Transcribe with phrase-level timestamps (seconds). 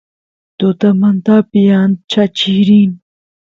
[0.57, 2.91] tutamantapi ancha chirin